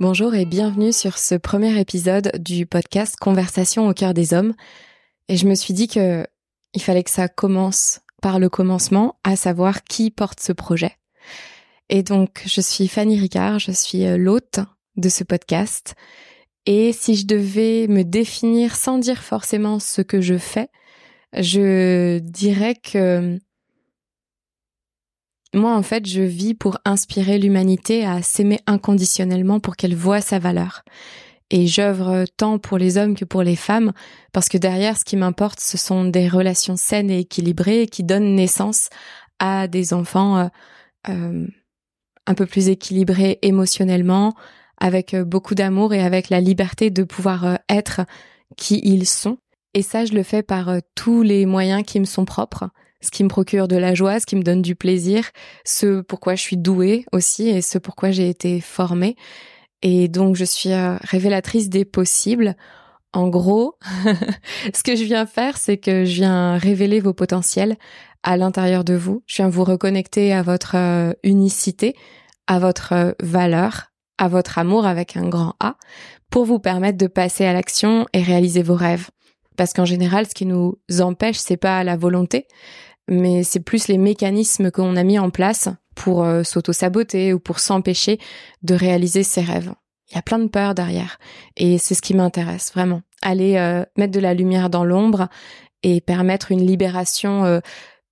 [0.00, 4.54] Bonjour et bienvenue sur ce premier épisode du podcast Conversation au cœur des hommes.
[5.28, 6.24] Et je me suis dit que
[6.72, 10.92] il fallait que ça commence par le commencement, à savoir qui porte ce projet.
[11.88, 14.60] Et donc, je suis Fanny Ricard, je suis euh, l'hôte
[14.96, 15.96] de ce podcast.
[16.64, 20.68] Et si je devais me définir sans dire forcément ce que je fais,
[21.32, 23.36] je dirais que
[25.54, 30.38] moi, en fait, je vis pour inspirer l'humanité à s'aimer inconditionnellement pour qu'elle voie sa
[30.38, 30.82] valeur.
[31.50, 33.92] Et j'œuvre tant pour les hommes que pour les femmes,
[34.32, 38.34] parce que derrière, ce qui m'importe, ce sont des relations saines et équilibrées qui donnent
[38.34, 38.90] naissance
[39.38, 40.46] à des enfants euh,
[41.08, 41.46] euh,
[42.26, 44.34] un peu plus équilibrés émotionnellement,
[44.76, 48.02] avec euh, beaucoup d'amour et avec la liberté de pouvoir être
[48.58, 49.38] qui ils sont.
[49.72, 52.68] Et ça, je le fais par tous les moyens qui me sont propres
[53.00, 55.30] ce qui me procure de la joie, ce qui me donne du plaisir,
[55.64, 59.16] ce pourquoi je suis douée aussi et ce pourquoi j'ai été formée.
[59.82, 62.56] Et donc je suis euh, révélatrice des possibles.
[63.12, 63.76] En gros,
[64.74, 67.76] ce que je viens faire, c'est que je viens révéler vos potentiels
[68.22, 69.22] à l'intérieur de vous.
[69.26, 71.94] Je viens vous reconnecter à votre euh, unicité,
[72.46, 75.76] à votre euh, valeur, à votre amour avec un grand A,
[76.30, 79.08] pour vous permettre de passer à l'action et réaliser vos rêves.
[79.56, 82.46] Parce qu'en général, ce qui nous empêche, c'est pas la volonté,
[83.08, 87.58] mais c'est plus les mécanismes qu'on a mis en place pour euh, s'auto-saboter ou pour
[87.58, 88.18] s'empêcher
[88.62, 89.72] de réaliser ses rêves.
[90.10, 91.18] Il y a plein de peurs derrière
[91.56, 93.02] et c'est ce qui m'intéresse vraiment.
[93.22, 95.28] Aller euh, mettre de la lumière dans l'ombre
[95.82, 97.60] et permettre une libération euh,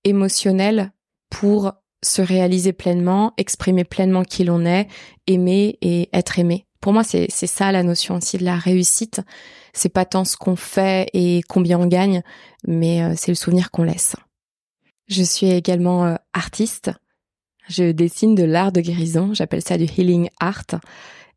[0.04, 0.92] émotionnelle
[1.30, 4.88] pour se réaliser pleinement, exprimer pleinement qui l'on est,
[5.26, 6.66] aimer et être aimé.
[6.80, 9.20] Pour moi, c'est ça la notion aussi de la réussite.
[9.72, 12.22] C'est pas tant ce qu'on fait et combien on gagne,
[12.64, 14.14] mais c'est le souvenir qu'on laisse.
[15.08, 16.90] Je suis également euh, artiste.
[17.68, 20.80] Je dessine de l'art de guérison, j'appelle ça du healing art.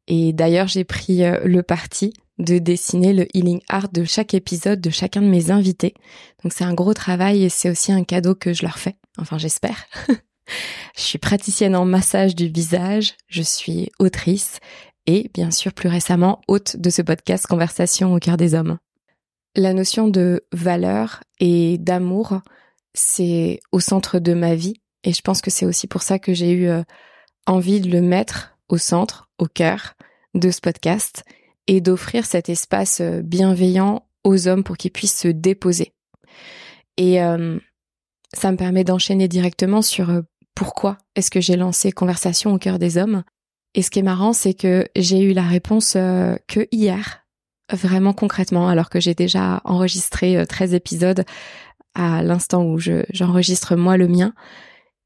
[0.08, 4.82] Et d'ailleurs, j'ai pris euh, le parti de dessiner le healing art de chaque épisode
[4.82, 5.94] de chacun de mes invités.
[6.44, 8.96] Donc c'est un gros travail et c'est aussi un cadeau que je leur fais.
[9.18, 9.86] Enfin, j'espère.
[10.96, 14.60] je suis praticienne en massage du visage, je suis autrice
[15.06, 18.78] et bien sûr plus récemment hôte de ce podcast Conversation au cœur des hommes.
[19.56, 22.42] La notion de valeur et d'amour
[22.94, 24.76] c'est au centre de ma vie.
[25.04, 26.84] Et je pense que c'est aussi pour ça que j'ai eu euh,
[27.46, 29.94] envie de le mettre au centre, au cœur
[30.34, 31.24] de ce podcast
[31.68, 35.94] et d'offrir cet espace euh, bienveillant aux hommes pour qu'ils puissent se déposer.
[36.98, 37.58] Et euh,
[38.34, 40.22] ça me permet d'enchaîner directement sur
[40.54, 43.24] pourquoi est-ce que j'ai lancé Conversation au cœur des hommes.
[43.76, 47.26] Et ce qui est marrant, c'est que j'ai eu la réponse que hier,
[47.72, 51.24] vraiment concrètement, alors que j'ai déjà enregistré 13 épisodes
[51.96, 54.34] à l'instant où j'enregistre moi le mien.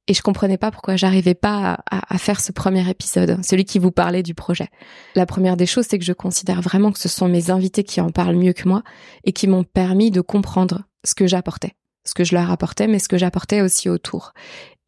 [0.08, 3.92] Et je comprenais pas pourquoi j'arrivais pas à, faire ce premier épisode, celui qui vous
[3.92, 4.68] parlait du projet.
[5.16, 8.02] La première des choses, c'est que je considère vraiment que ce sont mes invités qui
[8.02, 8.84] en parlent mieux que moi
[9.24, 13.00] et qui m'ont permis de comprendre ce que j'apportais, ce que je leur apportais, mais
[13.00, 14.34] ce que j'apportais aussi autour.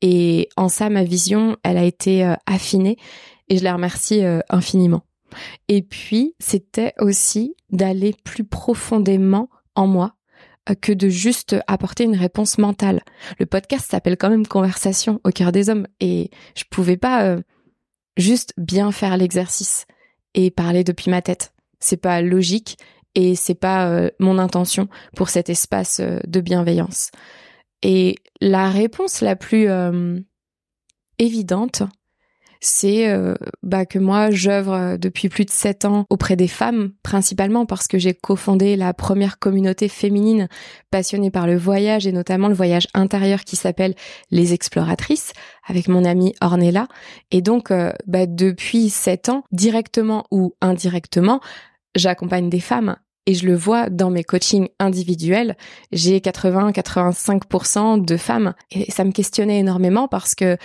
[0.02, 2.98] Et en ça, ma vision, elle a été euh, affinée
[3.48, 5.04] et je les remercie euh, infiniment.
[5.70, 10.16] Et puis, c'était aussi d'aller plus profondément en moi
[10.74, 13.02] que de juste apporter une réponse mentale.
[13.40, 17.42] Le podcast s'appelle quand même Conversation au cœur des hommes et je pouvais pas euh,
[18.18, 19.86] juste bien faire l'exercice
[20.34, 21.54] et parler depuis ma tête.
[21.80, 22.78] C'est pas logique
[23.14, 27.12] et c'est pas euh, mon intention pour cet espace euh, de bienveillance.
[27.84, 29.68] Et la réponse la plus
[31.20, 31.84] évidente,
[32.66, 36.94] c'est euh, bah, que moi j'œuvre euh, depuis plus de sept ans auprès des femmes,
[37.04, 40.48] principalement parce que j'ai cofondé la première communauté féminine
[40.90, 43.94] passionnée par le voyage et notamment le voyage intérieur qui s'appelle
[44.32, 45.34] Les Exploratrices
[45.68, 46.88] avec mon amie Ornella.
[47.30, 51.42] Et donc euh, bah, depuis sept ans, directement ou indirectement,
[51.94, 52.96] j'accompagne des femmes
[53.28, 55.56] et je le vois dans mes coachings individuels,
[55.92, 60.58] j'ai 80-85% de femmes et ça me questionnait énormément parce que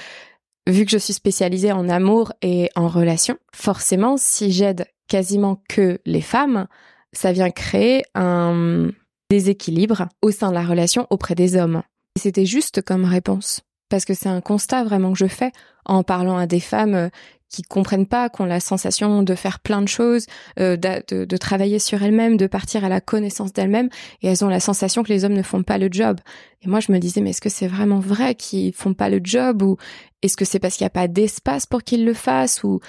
[0.71, 5.99] vu que je suis spécialisée en amour et en relations, forcément, si j'aide quasiment que
[6.07, 6.67] les femmes,
[7.13, 8.91] ça vient créer un
[9.31, 11.83] déséquilibre au sein de la relation auprès des hommes.
[12.17, 13.61] Et c'était juste comme réponse.
[13.89, 15.53] Parce que c'est un constat vraiment que je fais
[15.85, 17.09] en parlant à des femmes euh,
[17.51, 20.27] qui comprennent pas, qui ont la sensation de faire plein de choses,
[20.59, 23.91] euh, de, de, travailler sur elles-mêmes, de partir à la connaissance d'elles-mêmes,
[24.23, 26.21] et elles ont la sensation que les hommes ne font pas le job.
[26.63, 29.21] Et moi, je me disais, mais est-ce que c'est vraiment vrai qu'ils font pas le
[29.23, 29.77] job, ou
[30.23, 32.81] est-ce que c'est parce qu'il n'y a pas d'espace pour qu'ils le fassent, ou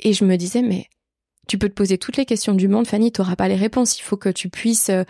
[0.00, 0.86] et je me disais, mais
[1.46, 3.98] tu peux te poser toutes les questions du monde, Fanny, tu n'auras pas les réponses.
[3.98, 5.04] Il faut que tu puisses euh,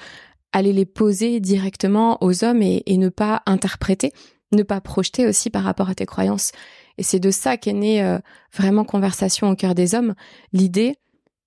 [0.52, 4.12] aller les poser directement aux hommes et, et ne pas interpréter,
[4.52, 6.50] ne pas projeter aussi par rapport à tes croyances.
[6.98, 8.18] Et c'est de ça qu'est née euh,
[8.52, 10.14] vraiment conversation au cœur des hommes.
[10.52, 10.96] L'idée,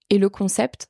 [0.09, 0.89] Et le concept,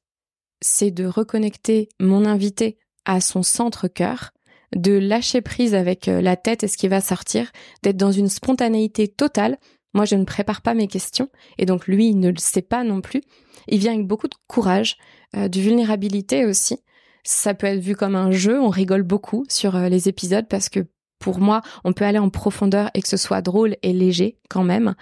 [0.62, 4.32] c'est de reconnecter mon invité à son centre cœur,
[4.76, 7.52] de lâcher prise avec euh, la tête et ce qui va sortir,
[7.84, 9.58] d'être dans une spontanéité totale.
[9.94, 12.84] Moi, je ne prépare pas mes questions, et donc lui, il ne le sait pas
[12.84, 13.22] non plus.
[13.68, 14.98] Il vient avec beaucoup de courage,
[15.36, 16.78] euh, de vulnérabilité aussi.
[17.24, 20.86] Ça peut être vu comme un jeu, on rigole beaucoup sur les épisodes parce que
[21.20, 24.64] pour moi, on peut aller en profondeur et que ce soit drôle et léger quand
[24.64, 24.96] même.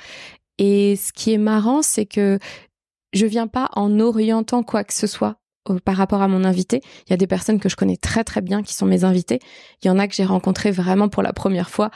[0.58, 2.40] Et ce qui est marrant, c'est que
[3.14, 5.38] je viens pas en orientant quoi que ce soit
[5.84, 6.82] par rapport à mon invité.
[7.06, 9.40] Il y a des personnes que je connais très très bien qui sont mes invités.
[9.84, 11.92] Il y en a que j'ai rencontrés vraiment pour la première fois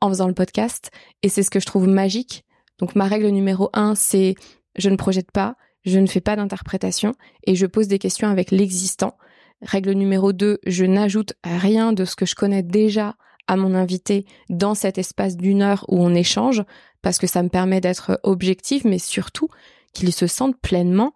[0.00, 0.90] en faisant le podcast.
[1.22, 2.44] Et c'est ce que je trouve magique.
[2.78, 4.34] Donc ma règle numéro un, c'est
[4.76, 7.14] je ne projette pas, je ne fais pas d'interprétation
[7.46, 9.16] et je pose des questions avec l'existant.
[9.60, 13.14] Règle numéro deux, je n'ajoute rien de ce que je connais déjà
[13.46, 16.64] à mon invité dans cet espace d'une heure où on échange
[17.02, 19.48] parce que ça me permet d'être objectif, mais surtout
[19.92, 21.14] qu'il se sente pleinement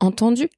[0.00, 0.48] entendu.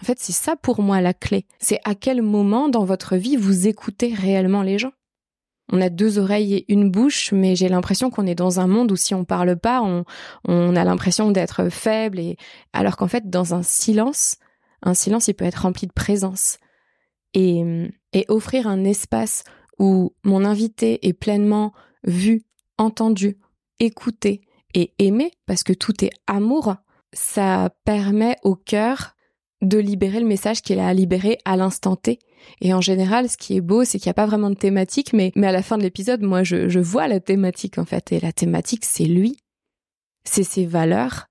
[0.00, 1.44] En fait, c'est ça pour moi la clé.
[1.58, 4.92] C'est à quel moment dans votre vie vous écoutez réellement les gens?
[5.70, 8.90] On a deux oreilles et une bouche, mais j'ai l'impression qu'on est dans un monde
[8.90, 12.38] où si on parle pas, on, a l'impression d'être faible et,
[12.72, 14.36] alors qu'en fait, dans un silence,
[14.82, 16.58] un silence, il peut être rempli de présence.
[17.34, 17.62] Et
[18.28, 19.44] offrir un espace
[19.78, 21.72] où mon invité est pleinement
[22.04, 22.44] vu,
[22.78, 23.38] entendu,
[23.80, 24.42] écouté
[24.74, 26.76] et aimé, parce que tout est amour,
[27.12, 29.14] ça permet au cœur
[29.60, 32.18] de libérer le message qu'il a à libérer à l'instant T.
[32.60, 35.12] Et en général, ce qui est beau, c'est qu'il n'y a pas vraiment de thématique,
[35.12, 38.12] mais, mais à la fin de l'épisode, moi, je, je vois la thématique, en fait.
[38.12, 39.38] Et la thématique, c'est lui.
[40.24, 41.27] C'est ses valeurs.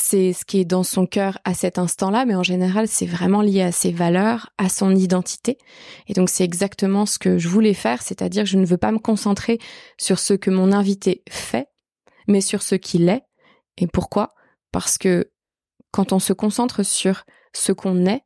[0.00, 3.42] C'est ce qui est dans son cœur à cet instant-là, mais en général, c'est vraiment
[3.42, 5.58] lié à ses valeurs, à son identité.
[6.06, 9.00] Et donc, c'est exactement ce que je voulais faire, c'est-à-dire je ne veux pas me
[9.00, 9.58] concentrer
[9.98, 11.66] sur ce que mon invité fait,
[12.28, 13.22] mais sur ce qu'il est.
[13.76, 14.34] Et pourquoi?
[14.70, 15.32] Parce que
[15.90, 18.22] quand on se concentre sur ce qu'on est,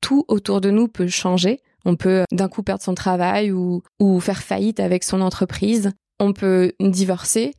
[0.00, 1.60] tout autour de nous peut changer.
[1.84, 5.92] On peut d'un coup perdre son travail ou, ou faire faillite avec son entreprise.
[6.18, 7.52] On peut divorcer.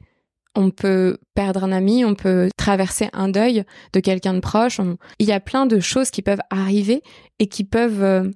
[0.58, 2.04] On peut perdre un ami.
[2.04, 3.64] On peut traverser un deuil
[3.94, 4.82] de quelqu'un de proche.
[5.20, 7.04] Il y a plein de choses qui peuvent arriver
[7.38, 8.32] et qui peuvent euh,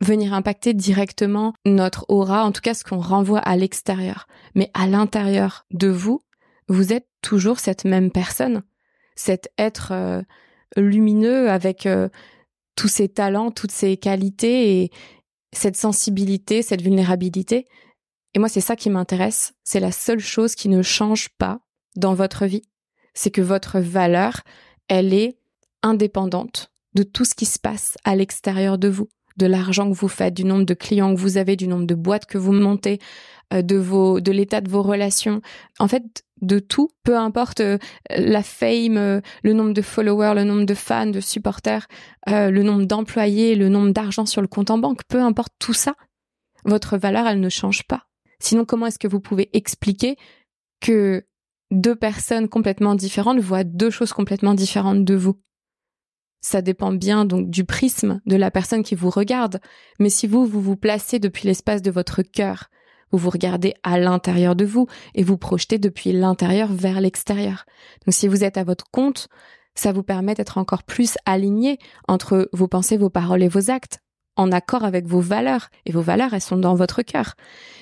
[0.00, 4.26] venir impacter directement notre aura, en tout cas ce qu'on renvoie à l'extérieur.
[4.56, 6.22] Mais à l'intérieur de vous,
[6.68, 8.64] vous êtes toujours cette même personne,
[9.14, 10.22] cet être euh,
[10.76, 12.08] lumineux avec euh,
[12.74, 14.90] tous ses talents, toutes ses qualités et
[15.52, 17.66] cette sensibilité, cette vulnérabilité.
[18.34, 19.54] Et moi, c'est ça qui m'intéresse.
[19.64, 21.60] C'est la seule chose qui ne change pas
[21.96, 22.62] dans votre vie.
[23.14, 24.40] C'est que votre valeur,
[24.88, 25.38] elle est
[25.82, 29.08] indépendante de tout ce qui se passe à l'extérieur de vous
[29.40, 31.94] de l'argent que vous faites, du nombre de clients que vous avez, du nombre de
[31.94, 32.98] boîtes que vous montez,
[33.52, 35.40] euh, de vos, de l'état de vos relations.
[35.78, 37.78] En fait, de tout, peu importe euh,
[38.10, 41.86] la fame, euh, le nombre de followers, le nombre de fans, de supporters,
[42.26, 45.94] le nombre d'employés, le nombre d'argent sur le compte en banque, peu importe tout ça,
[46.64, 48.09] votre valeur, elle ne change pas.
[48.40, 50.16] Sinon, comment est-ce que vous pouvez expliquer
[50.80, 51.26] que
[51.70, 55.40] deux personnes complètement différentes voient deux choses complètement différentes de vous?
[56.40, 59.60] Ça dépend bien donc du prisme de la personne qui vous regarde.
[59.98, 62.70] Mais si vous, vous vous placez depuis l'espace de votre cœur,
[63.12, 67.66] vous vous regardez à l'intérieur de vous et vous projetez depuis l'intérieur vers l'extérieur.
[68.06, 69.28] Donc si vous êtes à votre compte,
[69.74, 71.78] ça vous permet d'être encore plus aligné
[72.08, 74.00] entre vos pensées, vos paroles et vos actes,
[74.36, 75.70] en accord avec vos valeurs.
[75.86, 77.34] Et vos valeurs, elles sont dans votre cœur.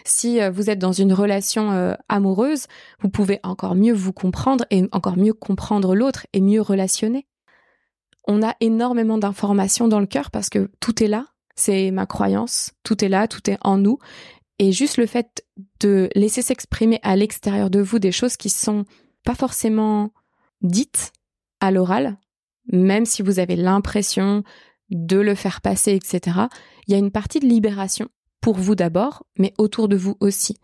[0.04, 2.66] Si euh, vous êtes dans une relation euh, amoureuse,
[3.00, 7.26] vous pouvez encore mieux vous comprendre et encore mieux comprendre l'autre et mieux relationner
[8.28, 11.26] on a énormément d'informations dans le cœur parce que tout est là.
[11.56, 12.72] C'est ma croyance.
[12.84, 13.98] Tout est là, tout est en nous.
[14.60, 15.44] Et juste le fait
[15.80, 18.84] de laisser s'exprimer à l'extérieur de vous des choses qui sont
[19.24, 20.12] pas forcément
[20.60, 21.12] dites
[21.60, 22.18] à l'oral,
[22.70, 24.44] même si vous avez l'impression
[24.90, 26.38] de le faire passer, etc.
[26.86, 28.08] Il y a une partie de libération
[28.40, 30.56] pour vous d'abord, mais autour de vous aussi.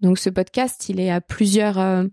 [0.00, 2.04] Donc ce podcast, il est à plusieurs euh,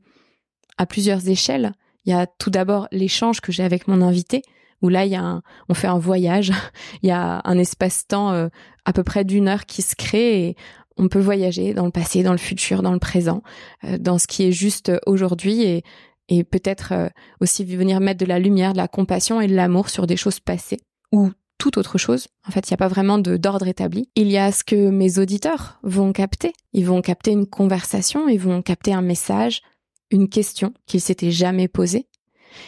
[0.78, 1.74] à plusieurs échelles.
[2.06, 4.42] Il y a tout d'abord l'échange que j'ai avec mon invité,
[4.82, 6.52] où là, il y a on fait un voyage,
[7.04, 8.48] il y a un espace-temps euh,
[8.86, 10.56] à peu près d'une heure qui se crée et
[10.98, 13.44] on peut voyager dans le passé, dans le futur, dans le présent,
[13.84, 15.84] euh, dans ce qui est juste aujourd'hui et,
[16.30, 20.08] et peut-être aussi venir mettre de la lumière, de la compassion et de l'amour sur
[20.08, 20.80] des choses passées
[21.12, 21.32] ou
[21.62, 22.28] toute autre chose.
[22.48, 24.10] En fait, il n'y a pas vraiment d'ordre établi.
[24.16, 26.54] Il y a ce que mes auditeurs vont capter.
[26.74, 29.62] Ils vont capter une conversation, ils vont capter un message,
[30.10, 32.08] une question qu'ils s'étaient jamais posée.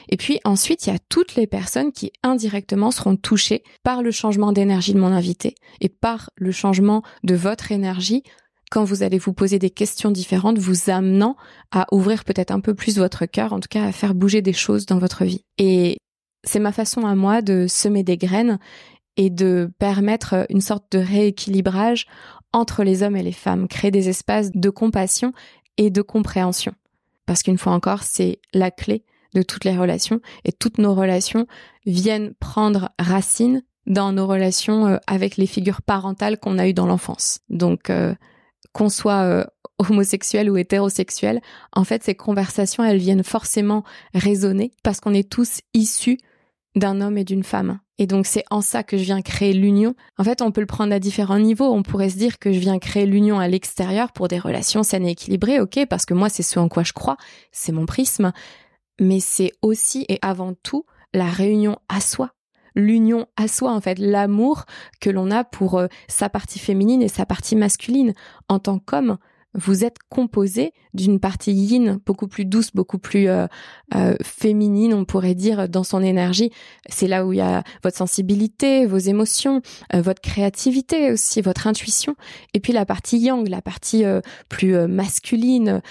[0.10, 4.12] Et puis ensuite, il y a toutes les personnes qui indirectement seront touchées par le
[4.12, 8.22] changement d'énergie de mon invité et par le changement de votre énergie
[8.70, 11.36] quand vous allez vous poser des questions différentes, vous amenant
[11.72, 14.54] à ouvrir peut-être un peu plus votre cœur, en tout cas à faire bouger des
[14.54, 15.46] choses dans votre vie.
[15.60, 15.98] Et
[16.44, 18.60] c'est ma façon à moi de semer des graines
[19.18, 22.08] et de permettre une sorte de rééquilibrage
[22.52, 25.34] entre les hommes et les femmes, créer des espaces de compassion
[25.78, 26.74] et de compréhension.
[27.26, 31.48] Parce qu'une fois encore, c'est la clé de toutes les relations et toutes nos relations
[31.86, 36.86] viennent prendre racine dans nos relations euh, avec les figures parentales qu'on a eues dans
[36.86, 37.40] l'enfance.
[37.50, 38.14] Donc, euh,
[38.72, 39.44] qu'on soit euh,
[39.78, 41.42] homosexuel ou hétérosexuel,
[41.74, 43.84] en fait, ces conversations, elles viennent forcément
[44.14, 46.18] résonner parce qu'on est tous issus
[46.76, 47.80] d'un homme et d'une femme.
[48.00, 49.96] Et donc c'est en ça que je viens créer l'union.
[50.18, 51.72] En fait, on peut le prendre à différents niveaux.
[51.72, 55.06] On pourrait se dire que je viens créer l'union à l'extérieur pour des relations saines
[55.06, 57.18] et équilibrées, ok, parce que moi c'est ce en quoi je crois,
[57.52, 58.32] c'est mon prisme.
[59.00, 62.32] Mais c'est aussi et avant tout la réunion à soi.
[62.76, 64.66] L'union à soi, en fait, l'amour
[65.00, 68.14] que l'on a pour euh, sa partie féminine et sa partie masculine.
[68.48, 69.18] En tant qu'homme,
[69.56, 73.48] vous êtes composé d'une partie yin beaucoup plus douce, beaucoup plus euh,
[73.96, 76.52] euh, féminine, on pourrait dire, dans son énergie.
[76.90, 79.62] C'est là où il y a votre sensibilité, vos émotions,
[79.94, 82.16] euh, votre créativité aussi, votre intuition.
[82.54, 84.04] Et puis la partie yang, la partie
[84.50, 85.82] plus masculine,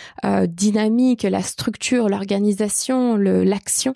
[0.47, 3.95] dynamique, la structure, l'organisation, l'action.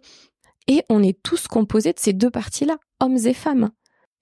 [0.69, 3.71] Et on est tous composés de ces deux parties-là, hommes et femmes.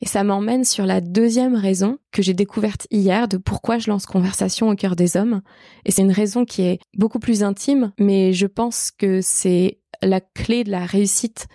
[0.04, 4.04] Et ça m'emmène sur la deuxième raison que j'ai découverte hier de pourquoi je lance
[4.04, 5.40] Conversation au cœur des hommes.
[5.86, 10.20] Et c'est une raison qui est beaucoup plus intime, mais je pense que c'est la
[10.20, 11.46] clé de la réussite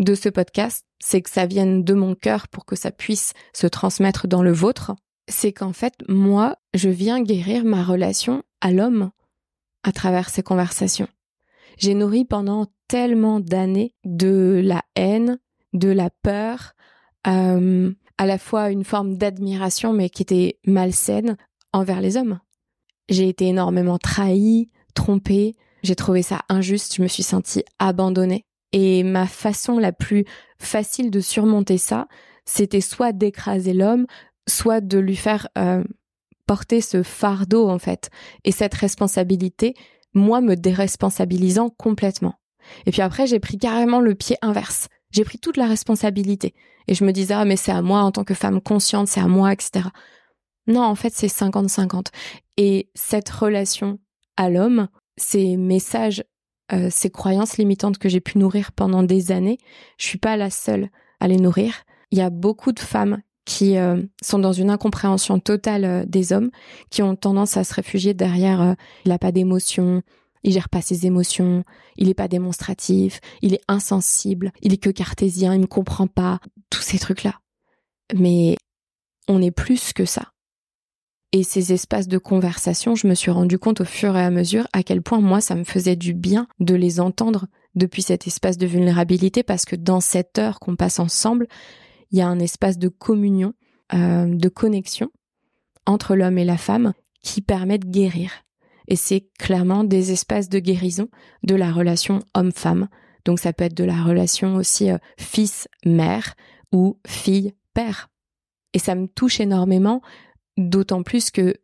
[0.00, 3.68] de ce podcast, c'est que ça vienne de mon cœur pour que ça puisse se
[3.68, 4.96] transmettre dans le vôtre.
[5.28, 9.12] C'est qu'en fait, moi, je viens guérir ma relation à l'homme
[9.84, 11.08] à travers ces conversations.
[11.78, 15.38] J'ai nourri pendant tellement d'années de la haine,
[15.72, 16.74] de la peur,
[17.26, 21.36] euh, à la fois une forme d'admiration, mais qui était malsaine
[21.72, 22.40] envers les hommes.
[23.08, 28.44] J'ai été énormément trahie, trompée, j'ai trouvé ça injuste, je me suis sentie abandonnée.
[28.72, 30.24] Et ma façon la plus
[30.58, 32.06] facile de surmonter ça,
[32.44, 34.06] c'était soit d'écraser l'homme,
[34.48, 35.84] soit de lui faire euh,
[36.46, 38.10] porter ce fardeau en fait,
[38.44, 39.74] et cette responsabilité,
[40.14, 42.34] moi me déresponsabilisant complètement.
[42.86, 44.88] Et puis après, j'ai pris carrément le pied inverse.
[45.12, 46.54] J'ai pris toute la responsabilité.
[46.88, 49.20] Et je me disais, ah, mais c'est à moi en tant que femme consciente, c'est
[49.20, 49.88] à moi, etc.
[50.66, 52.06] Non, en fait, c'est 50-50.
[52.56, 53.98] Et cette relation
[54.36, 56.24] à l'homme, ces messages,
[56.72, 59.58] euh, ces croyances limitantes que j'ai pu nourrir pendant des années,
[59.98, 60.88] je suis pas la seule
[61.20, 61.74] à les nourrir.
[62.10, 66.32] Il y a beaucoup de femmes qui euh, sont dans une incompréhension totale euh, des
[66.32, 66.50] hommes,
[66.90, 70.02] qui ont tendance à se réfugier derrière il n'a pas d'émotion,
[70.44, 71.64] il gère pas ses émotions,
[71.96, 76.40] il est pas démonstratif, il est insensible, il est que cartésien, il me comprend pas,
[76.70, 77.40] tous ces trucs-là.
[78.14, 78.56] Mais
[79.28, 80.32] on est plus que ça.
[81.32, 84.68] Et ces espaces de conversation, je me suis rendu compte au fur et à mesure
[84.74, 88.58] à quel point moi ça me faisait du bien de les entendre depuis cet espace
[88.58, 91.46] de vulnérabilité parce que dans cette heure qu'on passe ensemble,
[92.10, 93.54] il y a un espace de communion,
[93.94, 95.10] euh, de connexion
[95.86, 98.41] entre l'homme et la femme qui permet de guérir
[98.88, 101.08] et c'est clairement des espaces de guérison
[101.42, 102.88] de la relation homme-femme.
[103.24, 106.34] Donc ça peut être de la relation aussi euh, fils-mère
[106.72, 108.08] ou fille-père.
[108.74, 110.00] Et ça me touche énormément,
[110.56, 111.54] d'autant plus que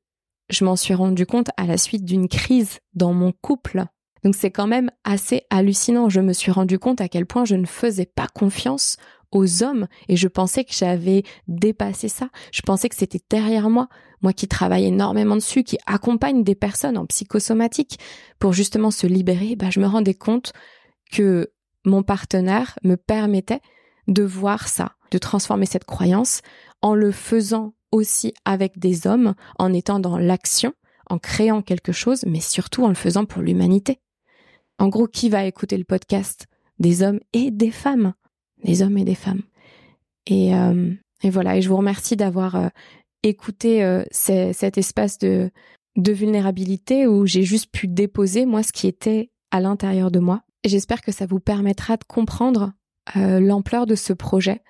[0.51, 3.85] je m'en suis rendu compte à la suite d'une crise dans mon couple.
[4.25, 6.09] Donc c'est quand même assez hallucinant.
[6.09, 8.97] Je me suis rendu compte à quel point je ne faisais pas confiance
[9.31, 12.31] aux hommes et je pensais que j'avais dépassé ça.
[12.53, 13.89] Je pensais que c'était derrière moi,
[14.23, 17.99] moi qui travaille énormément dessus, qui accompagne des personnes en psychosomatique
[18.39, 20.53] pour justement se libérer, bah, je me rendais compte
[21.13, 21.53] que
[21.85, 23.61] mon partenaire me permettait
[24.07, 26.43] de voir ça, de transformer cette croyance
[26.83, 30.75] en le faisant aussi avec des hommes, en étant dans l'action,
[31.09, 34.01] en créant quelque chose, mais surtout en le faisant pour l'humanité.
[34.79, 36.47] En gros, qui va écouter le podcast?
[36.79, 38.15] Des hommes et des femmes
[38.65, 39.43] des hommes et des femmes.
[40.27, 42.69] Et, euh, et voilà, et je vous remercie d'avoir euh,
[43.23, 45.51] écouté euh, cet espace de,
[45.97, 50.43] de vulnérabilité où j'ai juste pu déposer moi ce qui était à l'intérieur de moi.
[50.65, 52.73] J'espère que ça vous permettra de comprendre
[53.15, 54.61] l'ampleur de ce projet.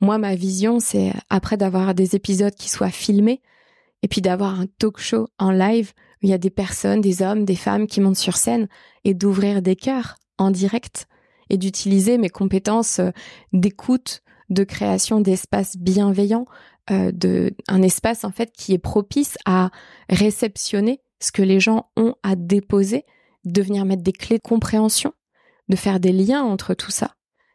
[0.00, 3.42] Moi, ma vision, c'est après d'avoir des épisodes qui soient filmés
[4.02, 7.20] et puis d'avoir un talk show en live où il y a des personnes, des
[7.20, 8.68] hommes, des femmes qui montent sur scène
[9.02, 11.08] et d'ouvrir des cœurs en direct
[11.50, 13.10] et d'utiliser mes compétences euh,
[13.52, 16.46] d'écoute, de création d'espaces bienveillants,
[16.90, 19.70] euh, de un espace en fait qui est propice à
[20.08, 23.04] réceptionner ce que les gens ont à déposer,
[23.44, 25.12] de venir mettre des clés de compréhension,
[25.68, 27.14] de faire des liens entre tout ça.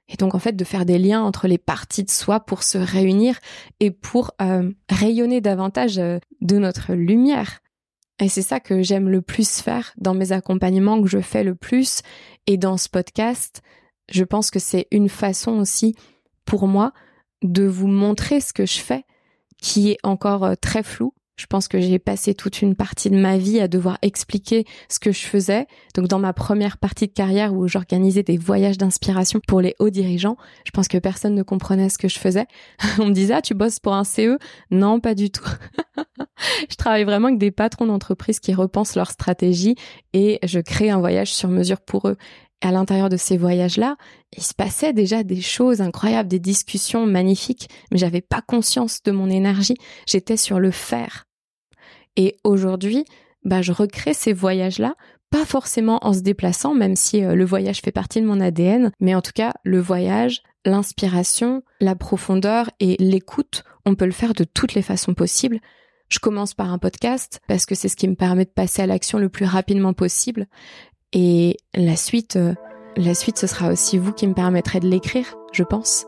[0.09, 2.77] Et donc en fait de faire des liens entre les parties de soi pour se
[2.77, 3.39] réunir
[3.79, 7.61] et pour euh, rayonner davantage de notre lumière.
[8.19, 11.55] Et c'est ça que j'aime le plus faire dans mes accompagnements que je fais le
[11.55, 12.01] plus
[12.45, 13.61] et dans ce podcast,
[14.11, 15.95] Je pense que c'est une façon aussi
[16.45, 16.93] pour moi
[17.41, 19.05] de vous montrer ce que je fais
[19.61, 23.17] qui est encore euh, très flou je pense que j'ai passé toute une partie de
[23.17, 25.65] ma vie à devoir expliquer ce que je faisais.
[25.95, 29.89] Donc dans ma première partie de carrière où j'organisais des voyages d'inspiration pour les hauts
[29.89, 32.45] dirigeants, je pense que personne ne comprenait ce que je faisais.
[32.99, 34.37] On me disait "Ah, tu bosses pour un CE
[34.69, 35.49] Non, pas du tout."
[36.69, 39.75] je travaille vraiment avec des patrons d'entreprise qui repensent leur stratégie
[40.13, 42.17] et je crée un voyage sur mesure pour eux
[42.65, 43.97] à l'intérieur de ces voyages-là,
[44.35, 49.11] il se passait déjà des choses incroyables, des discussions magnifiques, mais j'avais pas conscience de
[49.11, 49.77] mon énergie.
[50.07, 51.25] J'étais sur le faire.
[52.15, 53.05] Et aujourd'hui,
[53.43, 54.95] bah, je recrée ces voyages-là,
[55.29, 58.91] pas forcément en se déplaçant, même si euh, le voyage fait partie de mon ADN,
[58.99, 64.33] mais en tout cas, le voyage, l'inspiration, la profondeur et l'écoute, on peut le faire
[64.33, 65.59] de toutes les façons possibles.
[66.09, 68.87] Je commence par un podcast parce que c'est ce qui me permet de passer à
[68.87, 70.47] l'action le plus rapidement possible.
[71.13, 72.53] Et la suite, euh,
[72.97, 76.05] la suite, ce sera aussi vous qui me permettrez de l'écrire, je pense.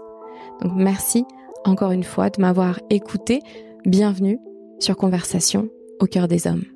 [0.61, 1.25] Donc merci
[1.63, 3.41] encore une fois de m'avoir écouté.
[3.85, 4.39] Bienvenue
[4.79, 5.69] sur Conversation
[5.99, 6.74] au cœur des hommes.